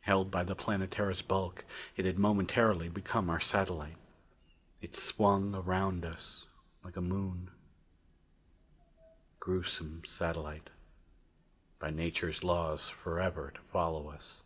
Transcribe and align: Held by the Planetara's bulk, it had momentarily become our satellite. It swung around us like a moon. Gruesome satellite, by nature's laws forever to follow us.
Held 0.00 0.30
by 0.30 0.44
the 0.44 0.56
Planetara's 0.56 1.20
bulk, 1.20 1.66
it 1.94 2.06
had 2.06 2.18
momentarily 2.18 2.88
become 2.88 3.28
our 3.28 3.38
satellite. 3.38 3.98
It 4.80 4.96
swung 4.96 5.54
around 5.54 6.06
us 6.06 6.46
like 6.82 6.96
a 6.96 7.02
moon. 7.02 7.50
Gruesome 9.40 10.06
satellite, 10.06 10.70
by 11.78 11.90
nature's 11.90 12.42
laws 12.42 12.88
forever 12.88 13.50
to 13.54 13.60
follow 13.60 14.08
us. 14.08 14.42